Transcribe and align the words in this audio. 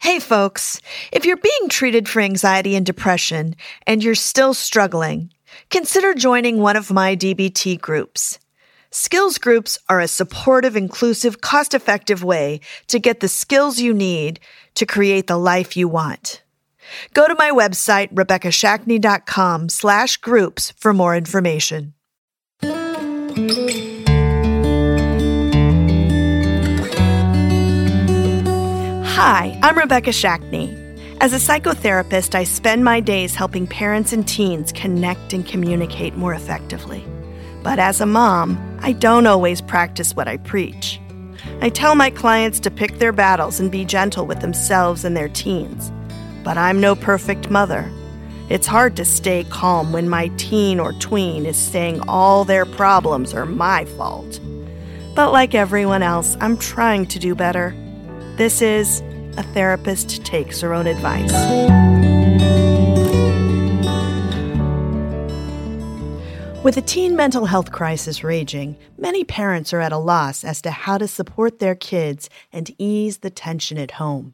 Hey 0.00 0.18
folks, 0.18 0.80
if 1.12 1.26
you're 1.26 1.36
being 1.36 1.68
treated 1.68 2.08
for 2.08 2.22
anxiety 2.22 2.74
and 2.74 2.86
depression 2.86 3.54
and 3.86 4.02
you're 4.02 4.14
still 4.14 4.54
struggling, 4.54 5.30
consider 5.68 6.14
joining 6.14 6.58
one 6.58 6.74
of 6.74 6.90
my 6.90 7.14
DBT 7.14 7.78
groups. 7.78 8.38
Skills 8.90 9.36
groups 9.36 9.78
are 9.90 10.00
a 10.00 10.08
supportive, 10.08 10.74
inclusive, 10.74 11.42
cost 11.42 11.74
effective 11.74 12.24
way 12.24 12.60
to 12.86 12.98
get 12.98 13.20
the 13.20 13.28
skills 13.28 13.78
you 13.78 13.92
need 13.92 14.40
to 14.74 14.86
create 14.86 15.26
the 15.26 15.36
life 15.36 15.76
you 15.76 15.86
want. 15.86 16.42
Go 17.12 17.28
to 17.28 17.34
my 17.34 17.50
website, 17.50 18.10
RebekahShackney.com 18.14 19.68
slash 19.68 20.16
groups 20.16 20.72
for 20.78 20.94
more 20.94 21.14
information. 21.14 21.92
Hi, 29.22 29.60
I'm 29.62 29.76
Rebekah 29.76 30.12
Shackney. 30.12 30.74
As 31.20 31.34
a 31.34 31.36
psychotherapist, 31.36 32.34
I 32.34 32.44
spend 32.44 32.82
my 32.82 33.00
days 33.00 33.34
helping 33.34 33.66
parents 33.66 34.14
and 34.14 34.26
teens 34.26 34.72
connect 34.72 35.34
and 35.34 35.46
communicate 35.46 36.16
more 36.16 36.32
effectively. 36.32 37.04
But 37.62 37.78
as 37.78 38.00
a 38.00 38.06
mom, 38.06 38.78
I 38.80 38.92
don't 38.92 39.26
always 39.26 39.60
practice 39.60 40.16
what 40.16 40.26
I 40.26 40.38
preach. 40.38 40.98
I 41.60 41.68
tell 41.68 41.94
my 41.94 42.08
clients 42.08 42.60
to 42.60 42.70
pick 42.70 42.98
their 42.98 43.12
battles 43.12 43.60
and 43.60 43.70
be 43.70 43.84
gentle 43.84 44.24
with 44.24 44.40
themselves 44.40 45.04
and 45.04 45.14
their 45.14 45.28
teens. 45.28 45.92
But 46.42 46.56
I'm 46.56 46.80
no 46.80 46.94
perfect 46.94 47.50
mother. 47.50 47.92
It's 48.48 48.66
hard 48.66 48.96
to 48.96 49.04
stay 49.04 49.44
calm 49.50 49.92
when 49.92 50.08
my 50.08 50.28
teen 50.38 50.80
or 50.80 50.94
tween 50.94 51.44
is 51.44 51.58
saying 51.58 52.00
all 52.08 52.46
their 52.46 52.64
problems 52.64 53.34
are 53.34 53.44
my 53.44 53.84
fault. 53.84 54.40
But 55.14 55.30
like 55.30 55.54
everyone 55.54 56.02
else, 56.02 56.38
I'm 56.40 56.56
trying 56.56 57.04
to 57.08 57.18
do 57.18 57.34
better. 57.34 57.74
This 58.40 58.62
is 58.62 59.02
A 59.36 59.42
Therapist 59.42 60.24
Takes 60.24 60.62
Her 60.62 60.72
Own 60.72 60.86
Advice. 60.86 61.30
With 66.64 66.78
a 66.78 66.80
teen 66.80 67.14
mental 67.16 67.44
health 67.44 67.70
crisis 67.70 68.24
raging, 68.24 68.78
many 68.96 69.24
parents 69.24 69.74
are 69.74 69.82
at 69.82 69.92
a 69.92 69.98
loss 69.98 70.42
as 70.42 70.62
to 70.62 70.70
how 70.70 70.96
to 70.96 71.06
support 71.06 71.58
their 71.58 71.74
kids 71.74 72.30
and 72.50 72.74
ease 72.78 73.18
the 73.18 73.28
tension 73.28 73.76
at 73.76 73.90
home. 73.90 74.32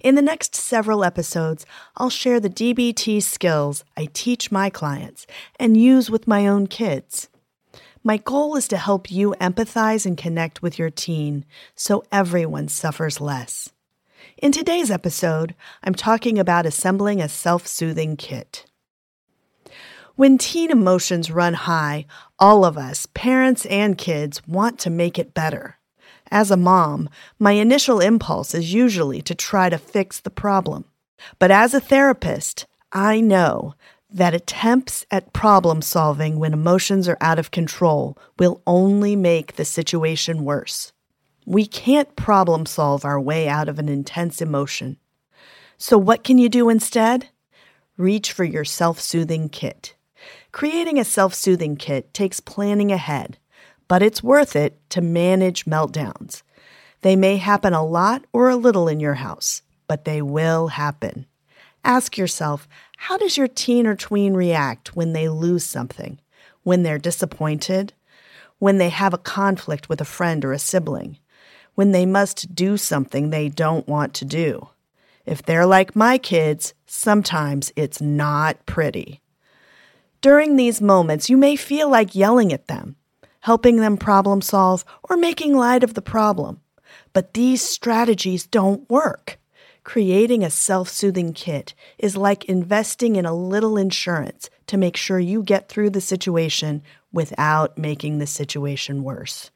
In 0.00 0.14
the 0.14 0.22
next 0.22 0.54
several 0.54 1.04
episodes, 1.04 1.66
I'll 1.98 2.08
share 2.08 2.40
the 2.40 2.48
DBT 2.48 3.22
skills 3.22 3.84
I 3.94 4.08
teach 4.14 4.50
my 4.50 4.70
clients 4.70 5.26
and 5.60 5.76
use 5.76 6.10
with 6.10 6.26
my 6.26 6.46
own 6.46 6.66
kids. 6.66 7.28
My 8.06 8.18
goal 8.18 8.54
is 8.56 8.68
to 8.68 8.76
help 8.76 9.10
you 9.10 9.34
empathize 9.40 10.04
and 10.04 10.18
connect 10.18 10.60
with 10.60 10.78
your 10.78 10.90
teen 10.90 11.46
so 11.74 12.04
everyone 12.12 12.68
suffers 12.68 13.18
less. 13.18 13.72
In 14.36 14.52
today's 14.52 14.90
episode, 14.90 15.54
I'm 15.82 15.94
talking 15.94 16.38
about 16.38 16.66
assembling 16.66 17.22
a 17.22 17.30
self 17.30 17.66
soothing 17.66 18.18
kit. 18.18 18.66
When 20.16 20.36
teen 20.36 20.70
emotions 20.70 21.30
run 21.30 21.54
high, 21.54 22.04
all 22.38 22.66
of 22.66 22.76
us, 22.76 23.06
parents 23.14 23.64
and 23.66 23.96
kids, 23.96 24.46
want 24.46 24.78
to 24.80 24.90
make 24.90 25.18
it 25.18 25.32
better. 25.32 25.78
As 26.30 26.50
a 26.50 26.58
mom, 26.58 27.08
my 27.38 27.52
initial 27.52 28.00
impulse 28.00 28.54
is 28.54 28.74
usually 28.74 29.22
to 29.22 29.34
try 29.34 29.70
to 29.70 29.78
fix 29.78 30.20
the 30.20 30.28
problem. 30.28 30.84
But 31.38 31.50
as 31.50 31.72
a 31.72 31.80
therapist, 31.80 32.66
I 32.92 33.22
know 33.22 33.74
that 34.10 34.34
attempts 34.34 35.04
at 35.10 35.32
problem 35.32 35.82
solving 35.82 36.38
when 36.38 36.52
emotions 36.52 37.08
are 37.08 37.18
out 37.20 37.38
of 37.38 37.50
control 37.50 38.16
will 38.38 38.62
only 38.66 39.16
make 39.16 39.56
the 39.56 39.64
situation 39.64 40.44
worse. 40.44 40.92
We 41.46 41.66
can't 41.66 42.16
problem 42.16 42.64
solve 42.66 43.04
our 43.04 43.20
way 43.20 43.48
out 43.48 43.68
of 43.68 43.78
an 43.78 43.88
intense 43.88 44.40
emotion. 44.40 44.98
So, 45.76 45.98
what 45.98 46.24
can 46.24 46.38
you 46.38 46.48
do 46.48 46.68
instead? 46.68 47.28
Reach 47.96 48.32
for 48.32 48.44
your 48.44 48.64
self 48.64 49.00
soothing 49.00 49.48
kit. 49.48 49.94
Creating 50.52 50.98
a 50.98 51.04
self 51.04 51.34
soothing 51.34 51.76
kit 51.76 52.14
takes 52.14 52.40
planning 52.40 52.92
ahead, 52.92 53.38
but 53.88 54.02
it's 54.02 54.22
worth 54.22 54.56
it 54.56 54.78
to 54.90 55.00
manage 55.00 55.64
meltdowns. 55.64 56.42
They 57.02 57.16
may 57.16 57.36
happen 57.36 57.74
a 57.74 57.84
lot 57.84 58.24
or 58.32 58.48
a 58.48 58.56
little 58.56 58.88
in 58.88 59.00
your 59.00 59.14
house, 59.14 59.62
but 59.86 60.04
they 60.04 60.22
will 60.22 60.68
happen. 60.68 61.26
Ask 61.84 62.16
yourself 62.16 62.66
how 62.96 63.18
does 63.18 63.36
your 63.36 63.48
teen 63.48 63.86
or 63.86 63.96
tween 63.96 64.34
react 64.34 64.96
when 64.96 65.12
they 65.12 65.28
lose 65.28 65.64
something? 65.64 66.20
When 66.62 66.82
they're 66.82 66.98
disappointed? 66.98 67.92
When 68.58 68.78
they 68.78 68.88
have 68.88 69.12
a 69.12 69.18
conflict 69.18 69.88
with 69.88 70.00
a 70.00 70.06
friend 70.06 70.44
or 70.44 70.52
a 70.52 70.58
sibling? 70.58 71.18
When 71.74 71.92
they 71.92 72.06
must 72.06 72.54
do 72.54 72.76
something 72.76 73.30
they 73.30 73.48
don't 73.48 73.86
want 73.88 74.14
to 74.14 74.24
do? 74.24 74.68
If 75.26 75.42
they're 75.42 75.66
like 75.66 75.96
my 75.96 76.18
kids, 76.18 76.74
sometimes 76.86 77.72
it's 77.76 78.00
not 78.00 78.64
pretty. 78.66 79.20
During 80.20 80.56
these 80.56 80.80
moments, 80.80 81.28
you 81.28 81.36
may 81.36 81.56
feel 81.56 81.90
like 81.90 82.14
yelling 82.14 82.52
at 82.52 82.68
them, 82.68 82.96
helping 83.40 83.76
them 83.76 83.96
problem 83.96 84.40
solve, 84.40 84.84
or 85.02 85.16
making 85.16 85.54
light 85.54 85.84
of 85.84 85.94
the 85.94 86.02
problem. 86.02 86.60
But 87.12 87.34
these 87.34 87.60
strategies 87.60 88.46
don't 88.46 88.88
work. 88.88 89.38
Creating 89.84 90.42
a 90.42 90.48
self 90.48 90.88
soothing 90.88 91.34
kit 91.34 91.74
is 91.98 92.16
like 92.16 92.46
investing 92.46 93.16
in 93.16 93.26
a 93.26 93.34
little 93.34 93.76
insurance 93.76 94.48
to 94.66 94.78
make 94.78 94.96
sure 94.96 95.18
you 95.20 95.42
get 95.42 95.68
through 95.68 95.90
the 95.90 96.00
situation 96.00 96.82
without 97.12 97.76
making 97.76 98.18
the 98.18 98.26
situation 98.26 99.02
worse. 99.04 99.50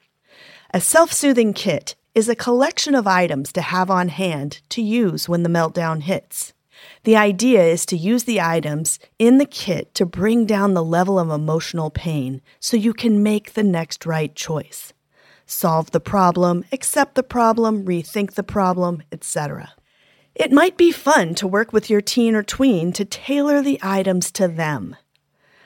A 0.75 0.83
self 0.83 1.13
soothing 1.15 1.55
kit 1.55 1.97
is 2.15 2.29
a 2.29 2.37
collection 2.37 2.95
of 2.95 3.07
items 3.07 3.53
to 3.53 3.63
have 3.63 3.91
on 3.91 4.09
hand 4.09 4.61
to 4.69 4.83
use 4.83 5.31
when 5.31 5.45
the 5.45 5.49
meltdown 5.49 6.03
hits. 6.03 6.53
The 7.05 7.17
idea 7.17 7.63
is 7.65 7.87
to 7.87 7.97
use 7.97 8.25
the 8.25 8.41
items 8.41 8.99
in 9.19 9.39
the 9.39 9.47
kit 9.47 9.95
to 9.95 10.05
bring 10.05 10.45
down 10.45 10.75
the 10.75 10.85
level 10.85 11.19
of 11.19 11.31
emotional 11.31 11.91
pain 11.91 12.43
so 12.61 12.77
you 12.77 12.93
can 12.93 13.23
make 13.23 13.55
the 13.55 13.63
next 13.63 14.05
right 14.05 14.35
choice. 14.35 14.93
Solve 15.47 15.91
the 15.91 16.01
problem, 16.01 16.67
accept 16.71 17.15
the 17.15 17.23
problem, 17.23 17.87
rethink 17.87 18.35
the 18.35 18.43
problem, 18.43 19.03
etc. 19.11 19.73
It 20.39 20.53
might 20.53 20.77
be 20.77 20.93
fun 20.93 21.35
to 21.35 21.47
work 21.47 21.73
with 21.73 21.91
your 21.91 22.01
teen 22.01 22.35
or 22.35 22.43
tween 22.43 22.93
to 22.93 23.05
tailor 23.05 23.61
the 23.61 23.79
items 23.83 24.31
to 24.33 24.49
them. 24.49 24.97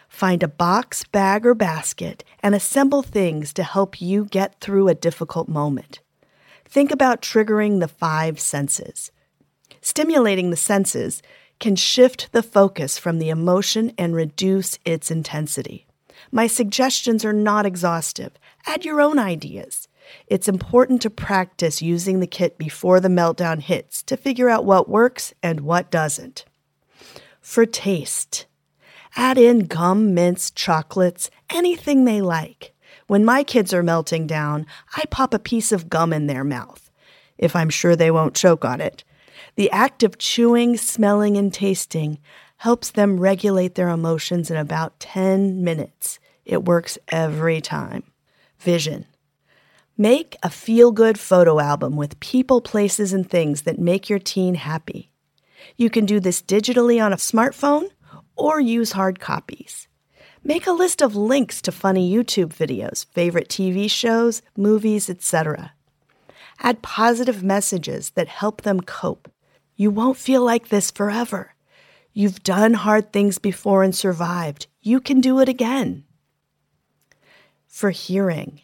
Find 0.09 0.43
a 0.43 0.49
box, 0.49 1.05
bag, 1.05 1.47
or 1.47 1.55
basket 1.55 2.25
and 2.43 2.55
assemble 2.55 3.03
things 3.03 3.53
to 3.53 3.62
help 3.62 4.00
you 4.00 4.25
get 4.25 4.61
through 4.61 4.88
a 4.88 4.94
difficult 4.94 5.49
moment. 5.49 6.00
Think 6.65 6.91
about 6.91 7.22
triggering 7.22 7.81
the 7.81 7.88
five 7.88 8.41
senses 8.41 9.12
Stimulating 9.84 10.50
the 10.50 10.56
senses 10.56 11.22
can 11.59 11.75
shift 11.75 12.31
the 12.31 12.43
focus 12.43 12.99
from 12.99 13.19
the 13.19 13.31
emotion 13.31 13.93
and 13.99 14.15
reduce 14.15 14.78
its 14.84 15.11
intensity. 15.11 15.87
My 16.31 16.47
suggestions 16.47 17.25
are 17.25 17.32
not 17.32 17.66
exhaustive. 17.66 18.32
Add 18.65 18.84
your 18.84 19.00
own 19.00 19.19
ideas. 19.19 19.88
It's 20.27 20.49
important 20.49 21.03
to 21.03 21.11
practice 21.11 21.83
using 21.83 22.21
the 22.21 22.27
kit 22.27 22.59
before 22.59 23.01
the 23.01 23.09
meltdown 23.09 23.61
hits 23.61 24.03
to 24.05 24.17
figure 24.17 24.49
out 24.49 24.65
what 24.65 24.89
works 24.89 25.35
and 25.43 25.61
what 25.61 25.91
doesn't. 25.91 26.45
For 27.41 27.67
taste, 27.67 28.47
add 29.17 29.39
in 29.39 29.67
gum, 29.67 30.15
mints, 30.15 30.51
chocolates, 30.51 31.31
anything 31.51 32.05
they 32.05 32.21
like. 32.21 32.73
When 33.07 33.25
my 33.25 33.43
kids 33.43 33.75
are 33.75 33.83
melting 33.83 34.27
down, 34.27 34.67
I 34.97 35.05
pop 35.11 35.35
a 35.35 35.39
piece 35.39 35.73
of 35.73 35.91
gum 35.91 36.12
in 36.12 36.27
their 36.27 36.45
mouth, 36.45 36.91
if 37.37 37.55
I'm 37.57 37.71
sure 37.71 37.97
they 37.97 38.11
won't 38.11 38.35
choke 38.35 38.65
on 38.65 38.81
it. 38.81 39.05
The 39.57 39.71
act 39.71 40.03
of 40.03 40.19
chewing, 40.19 40.77
smelling, 40.77 41.37
and 41.37 41.53
tasting 41.53 42.19
helps 42.59 42.91
them 42.91 43.19
regulate 43.19 43.75
their 43.75 43.89
emotions 43.89 44.51
in 44.51 44.57
about 44.57 45.01
10 45.01 45.65
minutes. 45.65 46.21
It 46.45 46.65
works 46.65 46.97
every 47.09 47.61
time. 47.61 48.05
Vision. 48.59 49.07
Make 49.99 50.37
a 50.43 50.49
feel 50.49 50.91
good 50.91 51.21
photo 51.21 51.61
album 51.61 51.97
with 51.97 52.19
people, 52.19 52.63
places, 52.63 53.13
and 53.13 53.29
things 53.29 53.63
that 53.63 53.79
make 53.79 54.09
your 54.09 54.19
teen 54.19 54.55
happy. 54.55 55.11
You 55.77 55.91
can 55.91 56.06
do 56.06 56.19
this 56.19 56.41
digitally 56.41 57.05
on 57.05 57.12
a 57.12 57.17
smartphone 57.17 57.91
or 58.35 58.59
use 58.59 58.93
hard 58.93 59.21
copies. 59.21 59.89
Make 60.43 60.67
a 60.67 60.73
list 60.73 61.03
of 61.03 61.15
links 61.15 61.61
to 61.62 61.73
funny 61.73 62.11
YouTube 62.11 62.55
videos, 62.55 63.05
favorite 63.12 63.49
TV 63.49 63.91
shows, 63.91 64.41
movies, 64.56 65.11
etc. 65.11 65.75
Add 66.59 66.83
positive 66.83 67.43
messages 67.43 68.11
that 68.11 68.29
help 68.29 68.62
them 68.62 68.81
cope. 68.81 69.31
You 69.77 69.91
won't 69.91 70.17
feel 70.17 70.43
like 70.43 70.69
this 70.69 70.91
forever. 70.91 71.55
You've 72.15 72.43
done 72.43 72.75
hard 72.75 73.12
things 73.12 73.38
before 73.38 73.83
and 73.83 73.95
survived. 73.95 74.67
You 74.81 75.00
can 75.00 75.21
do 75.21 75.38
it 75.38 75.49
again. 75.49 76.05
For 77.67 77.91
hearing, 77.91 78.61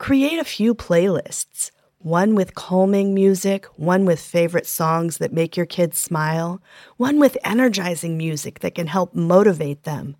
create 0.00 0.38
a 0.38 0.44
few 0.44 0.74
playlists 0.74 1.70
one 1.98 2.34
with 2.34 2.54
calming 2.54 3.12
music, 3.12 3.66
one 3.76 4.06
with 4.06 4.18
favorite 4.18 4.66
songs 4.66 5.18
that 5.18 5.34
make 5.34 5.54
your 5.54 5.66
kids 5.66 5.98
smile, 5.98 6.62
one 6.96 7.20
with 7.20 7.36
energizing 7.44 8.16
music 8.16 8.60
that 8.60 8.74
can 8.74 8.86
help 8.86 9.14
motivate 9.14 9.82
them. 9.82 10.16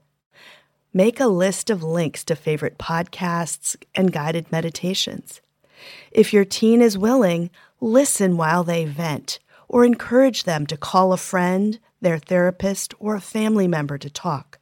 Make 0.93 1.19
a 1.19 1.27
list 1.27 1.71
of 1.71 1.83
links 1.83 2.23
to 2.25 2.37
favorite 2.37 2.77
podcasts 2.77 3.75
and 3.95 4.13
guided 4.13 4.53
meditations. 4.53 5.41
If 6.13 6.35
your 6.35 6.45
teen 6.45 6.83
is 6.83 6.99
willing, 6.99 7.49
listen 7.81 8.37
while 8.37 8.63
they 8.63 8.85
vent 8.85 9.39
or 9.67 9.87
encourage 9.87 10.45
them 10.45 10.67
to 10.67 10.77
call 10.77 11.15
a 11.15 11.17
friend, 11.17 11.79
their 12.03 12.19
therapist, 12.19 12.93
or 12.99 13.15
a 13.15 13.21
family 13.23 13.67
member 13.67 13.97
to 13.97 14.11
talk. 14.11 14.60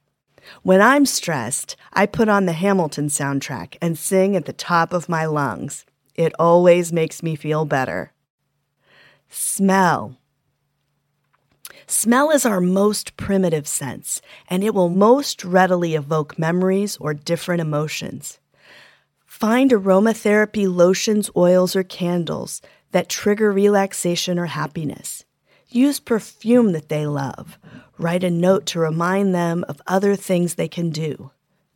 When 0.62 0.80
I'm 0.80 1.06
stressed, 1.06 1.76
I 1.92 2.06
put 2.06 2.28
on 2.28 2.46
the 2.46 2.52
Hamilton 2.52 3.08
soundtrack 3.08 3.76
and 3.80 3.98
sing 3.98 4.36
at 4.36 4.44
the 4.44 4.52
top 4.52 4.92
of 4.92 5.08
my 5.08 5.26
lungs. 5.26 5.84
It 6.14 6.32
always 6.38 6.92
makes 6.92 7.22
me 7.22 7.36
feel 7.36 7.64
better. 7.64 8.12
Smell. 9.28 10.16
Smell 11.86 12.30
is 12.30 12.44
our 12.44 12.60
most 12.60 13.16
primitive 13.16 13.66
sense, 13.66 14.20
and 14.48 14.62
it 14.62 14.74
will 14.74 14.90
most 14.90 15.44
readily 15.44 15.94
evoke 15.94 16.38
memories 16.38 16.96
or 16.98 17.14
different 17.14 17.60
emotions. 17.60 18.38
Find 19.24 19.70
aromatherapy 19.70 20.66
lotions, 20.72 21.30
oils, 21.36 21.76
or 21.76 21.82
candles 21.82 22.60
that 22.90 23.08
trigger 23.08 23.52
relaxation 23.52 24.38
or 24.38 24.46
happiness. 24.46 25.24
Use 25.70 26.00
perfume 26.00 26.73
that 26.73 26.88
they 26.88 27.06
love. 27.06 27.59
Write 27.99 28.25
a 28.25 28.31
note 28.31 28.65
to 28.67 28.79
remind 28.79 29.35
them 29.35 29.65
of 29.69 29.82
other 29.87 30.17
things 30.17 30.55
they 30.55 30.69
can 30.69 30.91
do. 30.91 31.31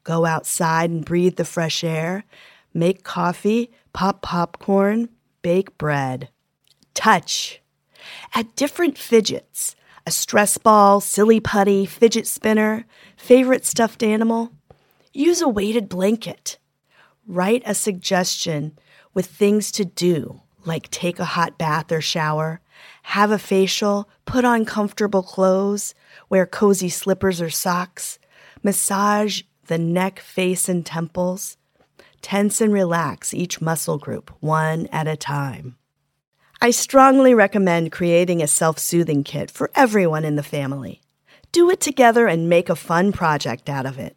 Go 0.05 0.25
outside 0.25 0.91
and 0.91 1.05
breathe 1.05 1.37
the 1.37 1.45
fresh 1.45 1.85
air. 1.85 2.25
Make 2.73 3.05
coffee, 3.05 3.71
pop 3.93 4.23
popcorn, 4.23 5.11
bake 5.43 5.77
bread. 5.77 6.31
Touch. 6.95 7.61
At 8.35 8.57
different 8.57 8.97
fidgets 8.99 9.77
a 10.05 10.11
stress 10.11 10.59
ball, 10.59 11.01
silly 11.01 11.39
putty, 11.39 11.87
fidget 11.87 12.27
spinner, 12.27 12.87
favorite 13.17 13.65
stuffed 13.65 14.03
animal. 14.03 14.51
Use 15.13 15.41
a 15.41 15.49
weighted 15.49 15.89
blanket. 15.89 16.59
Write 17.27 17.63
a 17.65 17.75
suggestion 17.75 18.77
with 19.15 19.27
things 19.27 19.71
to 19.73 19.85
do, 19.85 20.41
like 20.65 20.91
take 20.91 21.21
a 21.21 21.25
hot 21.25 21.57
bath 21.57 21.93
or 21.93 22.01
shower, 22.01 22.61
have 23.03 23.31
a 23.31 23.39
facial, 23.39 24.09
put 24.25 24.45
on 24.45 24.65
comfortable 24.65 25.23
clothes, 25.23 25.95
wear 26.29 26.47
cozy 26.47 26.89
slippers 26.89 27.41
or 27.41 27.51
socks, 27.51 28.19
massage 28.63 29.43
the 29.67 29.79
neck, 29.79 30.19
face, 30.19 30.69
and 30.69 30.85
temples. 30.85 31.57
Tense 32.21 32.61
and 32.61 32.73
relax 32.73 33.35
each 33.35 33.61
muscle 33.61 33.99
group 33.99 34.31
one 34.41 34.87
at 34.93 35.09
a 35.09 35.17
time. 35.17 35.77
I 36.61 36.71
strongly 36.71 37.35
recommend 37.35 37.91
creating 37.91 38.41
a 38.41 38.47
self 38.47 38.79
soothing 38.79 39.25
kit 39.25 39.51
for 39.51 39.71
everyone 39.75 40.25
in 40.25 40.37
the 40.37 40.43
family. 40.45 41.01
Do 41.51 41.69
it 41.71 41.81
together 41.81 42.29
and 42.29 42.49
make 42.49 42.69
a 42.69 42.77
fun 42.77 43.13
project 43.13 43.69
out 43.69 43.85
of 43.85 43.99
it. 43.99 44.17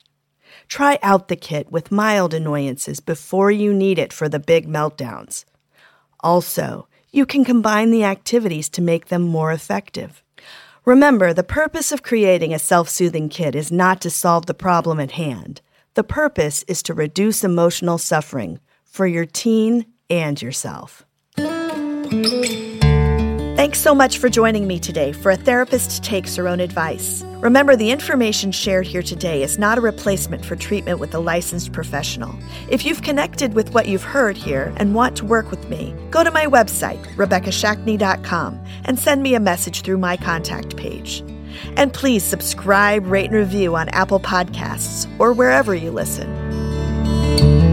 Try 0.68 1.00
out 1.02 1.28
the 1.28 1.36
kit 1.36 1.72
with 1.72 1.92
mild 1.92 2.34
annoyances 2.34 3.00
before 3.00 3.52
you 3.52 3.74
need 3.74 3.98
it 3.98 4.14
for 4.14 4.30
the 4.30 4.40
big 4.40 4.68
meltdowns. 4.68 5.46
Also, 6.20 6.88
you 7.16 7.26
can 7.26 7.46
combine 7.46 7.92
the 7.92 8.04
activities 8.04 8.68
to 8.68 8.82
make 8.82 9.08
them 9.08 9.22
more 9.22 9.54
effective. 9.54 10.22
Remember, 10.84 11.34
the 11.34 11.44
purpose 11.44 11.94
of 11.94 12.04
creating 12.04 12.54
a 12.54 12.60
self 12.60 12.90
soothing 12.90 13.30
kit 13.30 13.56
is 13.56 13.72
not 13.72 14.02
to 14.02 14.10
solve 14.10 14.48
the 14.48 14.54
problem 14.54 15.00
at 15.00 15.12
hand. 15.12 15.62
The 15.94 16.04
purpose 16.04 16.64
is 16.68 16.84
to 16.84 16.94
reduce 16.94 17.42
emotional 17.42 17.98
suffering 17.98 18.60
for 18.84 19.08
your 19.08 19.26
teen 19.26 19.86
and 20.10 20.42
yourself. 20.42 21.06
Thanks 23.66 23.82
so 23.82 23.96
much 23.96 24.20
for 24.20 24.30
joining 24.30 24.68
me 24.68 24.78
today 24.78 25.12
for 25.12 25.32
A 25.32 25.36
Therapist 25.36 26.04
Takes 26.04 26.36
Her 26.36 26.48
Own 26.48 26.60
Advice. 26.60 27.24
Remember, 27.40 27.76
the 27.76 27.90
information 27.90 28.52
shared 28.52 28.86
here 28.86 29.02
today 29.02 29.42
is 29.42 29.58
not 29.58 29.80
a 29.80 29.82
replacement 29.82 30.46
for 30.46 30.56
treatment 30.56 31.00
with 31.00 31.16
a 31.16 31.20
licensed 31.20 31.74
professional. 31.74 32.38
If 32.70 32.86
you've 32.86 33.02
connected 33.02 33.56
with 33.56 33.74
what 33.74 33.88
you've 33.88 34.04
heard 34.04 34.38
here 34.38 34.72
and 34.78 34.94
want 34.94 35.18
to 35.18 35.26
work 35.26 35.50
with 35.50 35.68
me, 35.68 35.96
go 36.12 36.24
to 36.24 36.30
my 36.30 36.46
website, 36.46 37.04
RebekahShackney.com, 37.16 38.64
and 38.84 39.00
send 39.00 39.24
me 39.24 39.34
a 39.34 39.40
message 39.40 39.82
through 39.82 39.98
my 39.98 40.16
contact 40.16 40.78
page. 40.78 41.24
And 41.76 41.92
please 41.92 42.24
subscribe, 42.24 43.08
rate, 43.08 43.32
and 43.32 43.36
review 43.36 43.76
on 43.76 43.90
Apple 43.90 44.20
Podcasts 44.20 45.10
or 45.20 45.34
wherever 45.34 45.74
you 45.74 45.90
listen. 45.90 47.65